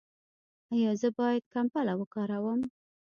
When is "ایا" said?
0.73-0.91